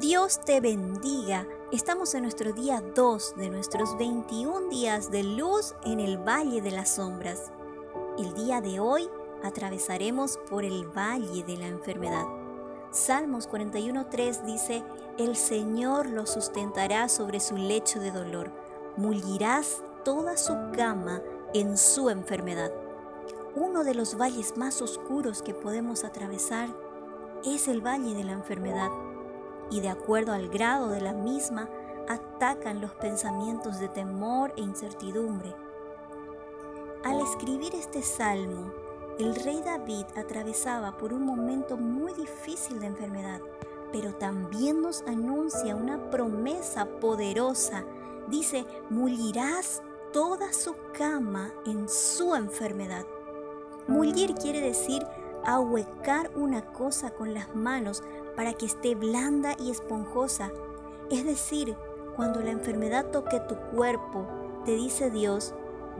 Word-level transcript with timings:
Dios 0.00 0.40
te 0.40 0.60
bendiga. 0.60 1.46
Estamos 1.70 2.16
en 2.16 2.22
nuestro 2.22 2.52
día 2.52 2.82
2 2.96 3.36
de 3.36 3.48
nuestros 3.48 3.96
21 3.96 4.68
días 4.68 5.12
de 5.12 5.22
luz 5.22 5.76
en 5.84 6.00
el 6.00 6.18
Valle 6.18 6.60
de 6.60 6.72
las 6.72 6.96
Sombras. 6.96 7.52
El 8.18 8.34
día 8.34 8.60
de 8.60 8.80
hoy 8.80 9.08
atravesaremos 9.44 10.40
por 10.50 10.64
el 10.64 10.84
Valle 10.86 11.44
de 11.44 11.56
la 11.58 11.68
Enfermedad. 11.68 12.26
Salmos 12.90 13.48
41.3 13.48 14.42
dice, 14.42 14.82
El 15.16 15.36
Señor 15.36 16.06
lo 16.06 16.26
sustentará 16.26 17.08
sobre 17.08 17.38
su 17.38 17.56
lecho 17.56 18.00
de 18.00 18.10
dolor, 18.10 18.50
mullirás 18.96 19.84
toda 20.04 20.36
su 20.36 20.54
cama 20.76 21.22
en 21.54 21.78
su 21.78 22.10
enfermedad. 22.10 22.72
Uno 23.54 23.84
de 23.84 23.94
los 23.94 24.18
valles 24.18 24.56
más 24.56 24.82
oscuros 24.82 25.40
que 25.40 25.54
podemos 25.54 26.02
atravesar 26.02 26.68
es 27.44 27.68
el 27.68 27.80
Valle 27.80 28.12
de 28.14 28.24
la 28.24 28.32
Enfermedad 28.32 28.90
y 29.70 29.80
de 29.80 29.88
acuerdo 29.88 30.32
al 30.32 30.48
grado 30.48 30.88
de 30.88 31.00
la 31.00 31.12
misma 31.12 31.68
atacan 32.08 32.80
los 32.80 32.92
pensamientos 32.92 33.78
de 33.78 33.88
temor 33.88 34.52
e 34.56 34.62
incertidumbre. 34.62 35.54
Al 37.04 37.20
escribir 37.20 37.74
este 37.74 38.02
salmo, 38.02 38.72
el 39.18 39.34
rey 39.36 39.60
David 39.64 40.06
atravesaba 40.16 40.96
por 40.96 41.12
un 41.12 41.24
momento 41.24 41.76
muy 41.76 42.12
difícil 42.14 42.80
de 42.80 42.86
enfermedad, 42.86 43.40
pero 43.92 44.14
también 44.14 44.82
nos 44.82 45.02
anuncia 45.02 45.76
una 45.76 46.10
promesa 46.10 46.86
poderosa. 46.86 47.84
Dice, 48.28 48.64
mullirás 48.90 49.82
toda 50.12 50.52
su 50.52 50.74
cama 50.96 51.52
en 51.66 51.88
su 51.88 52.34
enfermedad. 52.34 53.04
Mullir 53.86 54.34
quiere 54.34 54.60
decir 54.60 55.06
ahuecar 55.44 56.30
una 56.34 56.62
cosa 56.72 57.10
con 57.10 57.34
las 57.34 57.54
manos 57.54 58.02
para 58.36 58.52
que 58.54 58.66
esté 58.66 58.94
blanda 58.94 59.56
y 59.58 59.70
esponjosa. 59.70 60.50
Es 61.10 61.24
decir, 61.24 61.76
cuando 62.16 62.40
la 62.40 62.50
enfermedad 62.50 63.10
toque 63.10 63.40
tu 63.40 63.56
cuerpo, 63.74 64.26
te 64.64 64.76
dice 64.76 65.10
Dios, 65.10 65.54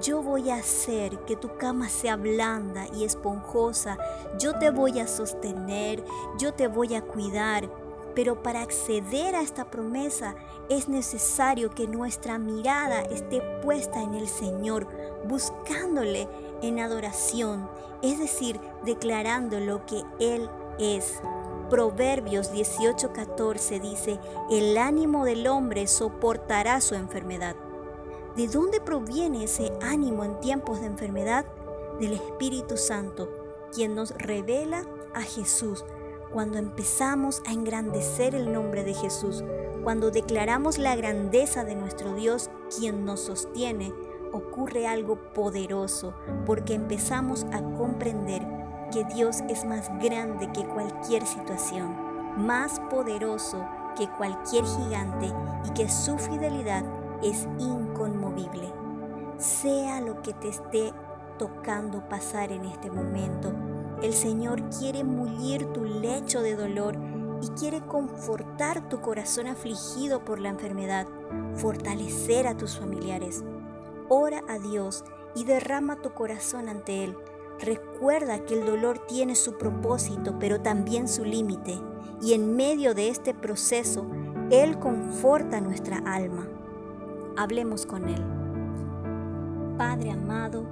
yo 0.00 0.22
voy 0.22 0.50
a 0.50 0.56
hacer 0.56 1.18
que 1.20 1.36
tu 1.36 1.56
cama 1.56 1.88
sea 1.88 2.16
blanda 2.16 2.86
y 2.94 3.04
esponjosa, 3.04 3.98
yo 4.38 4.56
te 4.58 4.70
voy 4.70 5.00
a 5.00 5.08
sostener, 5.08 6.04
yo 6.38 6.54
te 6.54 6.68
voy 6.68 6.94
a 6.94 7.02
cuidar. 7.02 7.68
Pero 8.14 8.42
para 8.42 8.62
acceder 8.62 9.34
a 9.34 9.40
esta 9.40 9.70
promesa 9.70 10.34
es 10.68 10.88
necesario 10.88 11.70
que 11.70 11.86
nuestra 11.86 12.38
mirada 12.38 13.02
esté 13.02 13.40
puesta 13.62 14.02
en 14.02 14.14
el 14.14 14.28
Señor, 14.28 14.88
buscándole 15.28 16.28
en 16.62 16.80
adoración, 16.80 17.68
es 18.02 18.18
decir, 18.18 18.60
declarando 18.84 19.60
lo 19.60 19.86
que 19.86 20.02
Él 20.18 20.50
es. 20.78 21.20
Proverbios 21.70 22.52
18:14 22.52 23.80
dice, 23.80 24.18
el 24.50 24.76
ánimo 24.76 25.24
del 25.24 25.46
hombre 25.46 25.86
soportará 25.86 26.80
su 26.80 26.96
enfermedad. 26.96 27.54
¿De 28.34 28.48
dónde 28.48 28.80
proviene 28.80 29.44
ese 29.44 29.72
ánimo 29.80 30.24
en 30.24 30.40
tiempos 30.40 30.80
de 30.80 30.86
enfermedad? 30.86 31.46
Del 32.00 32.14
Espíritu 32.14 32.76
Santo, 32.76 33.28
quien 33.72 33.94
nos 33.94 34.10
revela 34.18 34.84
a 35.14 35.22
Jesús. 35.22 35.84
Cuando 36.32 36.58
empezamos 36.58 37.40
a 37.46 37.52
engrandecer 37.52 38.34
el 38.34 38.52
nombre 38.52 38.82
de 38.82 38.94
Jesús, 38.94 39.44
cuando 39.84 40.10
declaramos 40.10 40.76
la 40.76 40.96
grandeza 40.96 41.62
de 41.62 41.76
nuestro 41.76 42.14
Dios, 42.14 42.50
quien 42.76 43.04
nos 43.04 43.20
sostiene, 43.20 43.92
ocurre 44.32 44.88
algo 44.88 45.32
poderoso, 45.32 46.14
porque 46.46 46.74
empezamos 46.74 47.44
a 47.52 47.62
comprender 47.62 48.59
que 48.90 49.04
Dios 49.04 49.42
es 49.48 49.64
más 49.64 49.88
grande 50.00 50.50
que 50.52 50.64
cualquier 50.64 51.26
situación, 51.26 51.94
más 52.36 52.80
poderoso 52.90 53.64
que 53.96 54.08
cualquier 54.08 54.64
gigante 54.64 55.32
y 55.64 55.70
que 55.70 55.88
su 55.88 56.18
fidelidad 56.18 56.84
es 57.22 57.48
inconmovible. 57.58 58.72
Sea 59.38 60.00
lo 60.00 60.22
que 60.22 60.32
te 60.34 60.48
esté 60.48 60.92
tocando 61.38 62.08
pasar 62.08 62.52
en 62.52 62.64
este 62.64 62.90
momento, 62.90 63.52
el 64.02 64.12
Señor 64.12 64.62
quiere 64.70 65.04
mullir 65.04 65.66
tu 65.72 65.84
lecho 65.84 66.42
de 66.42 66.56
dolor 66.56 66.96
y 67.42 67.48
quiere 67.58 67.80
confortar 67.80 68.88
tu 68.88 69.00
corazón 69.00 69.46
afligido 69.46 70.24
por 70.24 70.40
la 70.40 70.50
enfermedad, 70.50 71.06
fortalecer 71.54 72.46
a 72.46 72.56
tus 72.56 72.78
familiares. 72.78 73.42
Ora 74.08 74.42
a 74.48 74.58
Dios 74.58 75.04
y 75.34 75.44
derrama 75.44 75.96
tu 75.96 76.12
corazón 76.12 76.68
ante 76.68 77.04
Él 77.04 77.16
Recuerda 77.60 78.46
que 78.46 78.54
el 78.54 78.64
dolor 78.64 79.00
tiene 79.06 79.34
su 79.34 79.58
propósito, 79.58 80.36
pero 80.40 80.62
también 80.62 81.08
su 81.08 81.24
límite, 81.26 81.78
y 82.22 82.32
en 82.32 82.56
medio 82.56 82.94
de 82.94 83.08
este 83.08 83.34
proceso, 83.34 84.06
Él 84.50 84.78
conforta 84.78 85.60
nuestra 85.60 85.98
alma. 85.98 86.48
Hablemos 87.36 87.84
con 87.84 88.08
Él. 88.08 88.22
Padre 89.76 90.12
amado, 90.12 90.64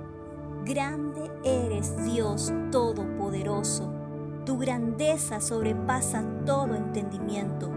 grande 0.65 1.31
eres 1.45 2.03
Dios 2.05 2.53
Todopoderoso. 2.71 3.93
Tu 4.47 4.57
grandeza 4.57 5.43
sobrepasa 5.43 6.25
todo 6.47 6.75
entendimiento. 6.75 7.71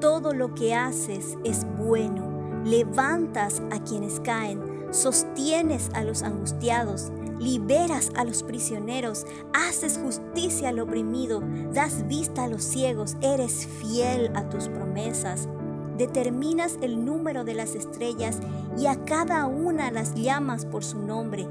Todo 0.00 0.32
lo 0.32 0.54
que 0.54 0.74
haces 0.74 1.36
es 1.44 1.66
bueno. 1.76 2.62
Levantas 2.64 3.62
a 3.70 3.80
quienes 3.84 4.18
caen, 4.20 4.88
sostienes 4.92 5.90
a 5.92 6.04
los 6.04 6.22
angustiados 6.22 7.12
liberas 7.38 8.10
a 8.16 8.24
los 8.24 8.42
prisioneros, 8.42 9.26
haces 9.52 9.98
justicia 9.98 10.70
al 10.70 10.80
oprimido, 10.80 11.42
das 11.72 12.06
vista 12.06 12.44
a 12.44 12.48
los 12.48 12.62
ciegos, 12.62 13.16
eres 13.20 13.66
fiel 13.80 14.30
a 14.34 14.48
tus 14.48 14.68
promesas. 14.68 15.48
Determinas 15.96 16.78
el 16.82 17.04
número 17.04 17.44
de 17.44 17.54
las 17.54 17.74
estrellas 17.74 18.38
y 18.78 18.86
a 18.86 19.04
cada 19.04 19.46
una 19.46 19.90
las 19.90 20.14
llamas 20.14 20.66
por 20.66 20.84
su 20.84 20.98
nombre. 20.98 21.48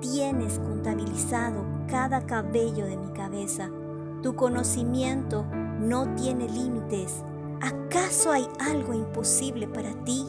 Tienes 0.00 0.58
contabilizado 0.58 1.64
cada 1.88 2.26
cabello 2.26 2.86
de 2.86 2.96
mi 2.96 3.12
cabeza. 3.12 3.70
Tu 4.22 4.34
conocimiento 4.34 5.44
no 5.80 6.14
tiene 6.14 6.48
límites. 6.48 7.22
¿Acaso 7.60 8.32
hay 8.32 8.48
algo 8.58 8.94
imposible 8.94 9.68
para 9.68 9.92
ti? 10.04 10.26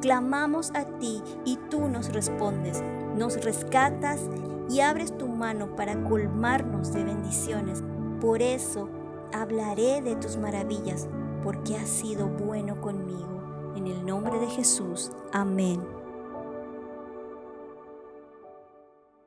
Clamamos 0.00 0.72
a 0.74 0.84
ti 0.98 1.22
y 1.44 1.56
tú 1.70 1.88
nos 1.88 2.12
respondes, 2.12 2.82
nos 3.16 3.42
rescatas 3.44 4.20
y 4.68 4.80
abres 4.80 5.16
tu 5.16 5.28
mano 5.28 5.76
para 5.76 6.02
colmarnos 6.04 6.92
de 6.92 7.04
bendiciones. 7.04 7.82
Por 8.20 8.42
eso 8.42 8.88
hablaré 9.32 10.00
de 10.02 10.16
tus 10.16 10.36
maravillas, 10.36 11.08
porque 11.42 11.76
has 11.76 11.88
sido 11.88 12.28
bueno 12.28 12.80
conmigo. 12.80 13.72
En 13.76 13.86
el 13.86 14.04
nombre 14.04 14.38
de 14.38 14.46
Jesús. 14.46 15.10
Amén. 15.32 16.01